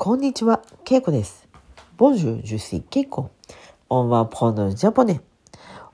[0.00, 1.48] こんにちは、ケイコです。
[1.98, 3.30] Bonjour, je suis Keiko.
[3.90, 5.18] On va prendre le japonais.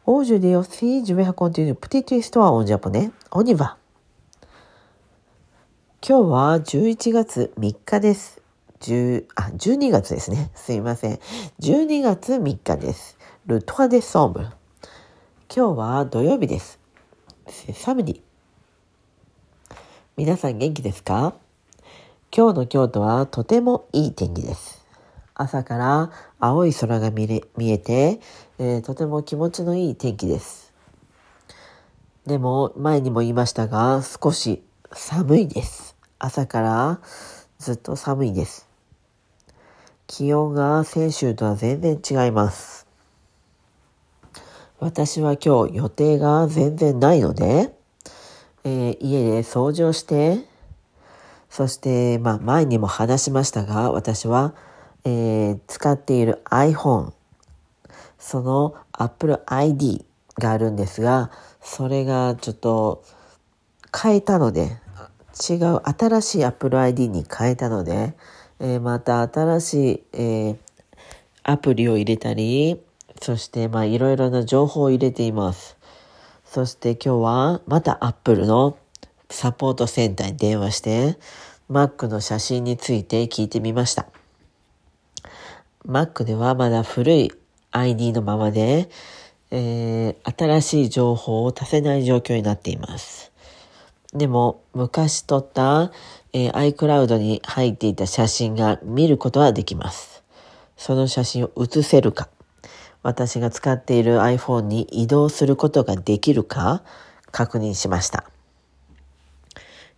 [0.04, 3.10] Aujourd'hui aussi, je vais raconter une petite histoire en japonais.
[3.30, 3.78] On y va.
[6.06, 8.42] 今日は11月3日です。
[8.80, 10.50] 10あ、12月ですね。
[10.54, 11.18] すいません。
[11.60, 13.16] 12月3日です。
[13.46, 14.50] Le 3 décembre。
[15.48, 16.78] 今日は土曜日です。
[17.46, 18.20] C'est samedi。
[20.18, 21.42] 皆さん元気ですか
[22.36, 24.84] 今日の京都はとてもいい天気です。
[25.34, 28.18] 朝から青い空が見れ見えて、
[28.58, 30.72] えーとても気持ちのいい天気です。
[32.26, 35.94] でも前にも言いましたが少し寒いです。
[36.18, 37.00] 朝から
[37.60, 38.66] ずっと寒いです。
[40.08, 42.88] 気温が先週とは全然違います。
[44.80, 47.72] 私は今日予定が全然ないので、
[48.64, 50.52] えー家で掃除をして、
[51.54, 54.56] そして、まあ、前にも話しましたが、私は、
[55.04, 57.12] えー使っている iPhone、
[58.18, 60.04] その Apple ID
[60.36, 61.30] があるんですが、
[61.60, 63.04] それがちょっと
[63.96, 64.78] 変えたので、
[65.48, 68.14] 違う新しい Apple ID に変えたので、
[68.58, 70.56] えーまた新しい、えー
[71.44, 72.80] アプリを入れたり、
[73.20, 75.76] そしてまあいろいろな情報を入れています。
[76.44, 78.76] そして今日はまた Apple の
[79.34, 81.18] サポートセンターに電話して、
[81.68, 84.06] Mac の写真について聞いてみました。
[85.86, 87.32] Mac ではまだ古い
[87.72, 88.88] ID のままで、
[89.50, 93.32] えー新しい情報を足せない状況になっています。
[94.14, 95.90] でも、昔撮った、
[96.32, 100.22] えー iCloud に入っていた写真が見ることはできます。
[100.76, 102.28] その写真を写せるか、
[103.02, 106.82] 私が使っている iPhone に移動することができるか
[107.32, 108.33] 確認しました。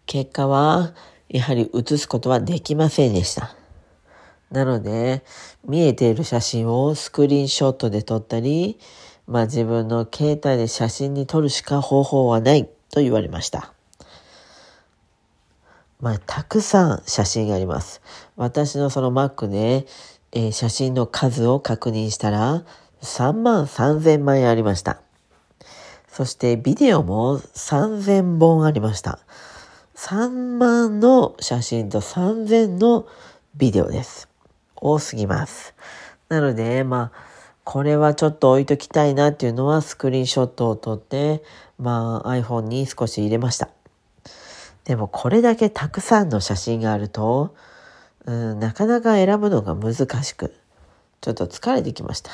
[0.07, 0.95] 結果は、
[1.29, 3.57] やはり写すことはできませんでした。
[4.51, 5.25] なので、
[5.65, 8.79] 見えている写真をスクリーンショットで撮ったり、
[9.27, 13.73] まあ自分の携帯で写真に撮るしか方法はないと言われました。
[16.01, 18.03] まあ、たくさん写真があります。
[18.37, 19.87] 私のその Mac で、
[20.33, 22.65] えー写真の数を確認したら、
[23.03, 25.01] 3万3000枚ありました。
[26.09, 29.19] そしてビデオも3000本ありました。
[29.97, 33.07] 3万の写真と3000の
[33.57, 34.29] ビデオです。
[34.77, 35.75] 多すぎます。
[36.29, 37.27] なので、まあ、
[37.65, 41.43] これはちょっと置いときたいなっていうのはスクリーンショットを撮って、
[41.79, 43.71] まあ iPhone に少し入れました。
[44.85, 47.57] でもこれだけたくさんの写真があると、
[48.27, 50.55] うん、なかなか選ぶのが難しく、
[51.23, 52.31] ちょっと疲れてきました。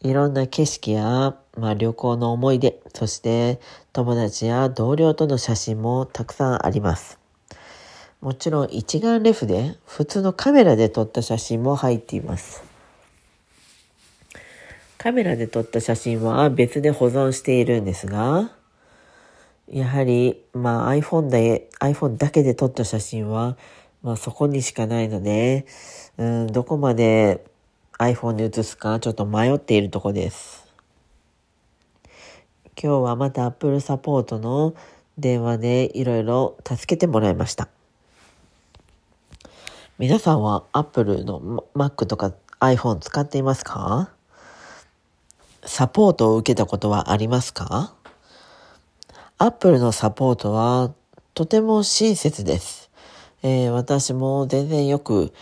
[0.00, 3.58] いろんな景色や、まあ、旅行の思い出、そして
[3.92, 7.18] 友達や同僚との写真もたくさんあります。
[8.20, 12.62] もちろん一眼レフで普通のカメラで撮った写真も入っています。
[14.98, 18.52] カメラで撮った写真は別で保存しているんですが、
[19.68, 23.56] やはり、まあ iPhone で、iPhone だけで撮った写真は、
[24.02, 25.66] まあそこにしかないので、
[26.18, 27.44] うん、どこまで
[27.98, 30.67] iPhone に写すかちょっと迷っているとこです。
[32.80, 34.72] 今日はまた Apple サポートの
[35.18, 37.68] 電話でいろいろ助けてもらいました。
[39.98, 44.12] 皆さんは Apple の Mac とか iPhone 使っていますか？
[45.64, 47.94] サポートを受けたことはありますか？
[49.38, 50.92] アップルのサポートは
[51.34, 52.90] とても親切です。
[53.42, 55.32] えー私も全然よく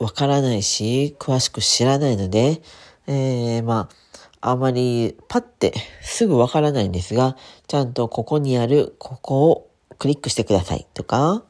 [0.00, 2.62] わからないし、詳しく知らないので、
[3.06, 3.94] えーまあ、
[4.40, 11.42] あまりパッてすぐわからないんですが、ちゃんとここにある、ここをクリックしてくださいとか、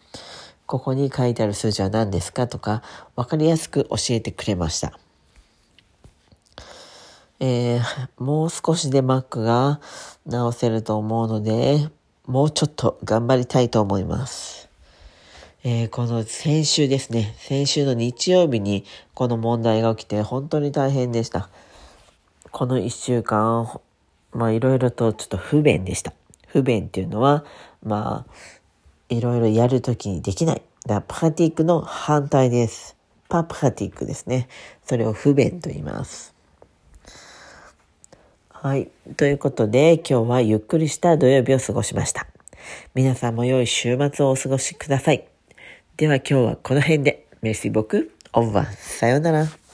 [0.66, 2.82] ここに書いてある数字は何ですかとか、
[3.16, 4.98] わかりやすく教えてくれました。
[7.40, 9.80] えーもう少しで Mac が
[10.26, 11.88] 直せると思うので、
[12.26, 14.68] もうちょっと頑張りたいと思います。
[15.62, 18.84] えーこの先週ですね、先週の日曜日に
[19.14, 21.48] この問題が起きて本当に大変でした。
[22.50, 23.80] この一週間、
[24.32, 26.12] まあいろいろとちょっと不便でした。
[26.46, 27.44] 不便っていうのは、
[27.82, 28.32] まあ、
[29.08, 30.62] いろいろやるときにできない。
[30.86, 32.96] だからパラティックの反対です。
[33.28, 34.48] パプラティックですね。
[34.84, 36.34] それを不便と言います。
[38.50, 38.90] はい。
[39.16, 42.26] ということで、今日はゆっくりした土曜日を過ごしました。
[42.94, 45.28] 皆さんも良い週末をお過ごしください。
[45.96, 47.24] では今日はこの辺で。
[47.40, 48.72] メシボク、オーバー。
[48.74, 49.67] さようなら。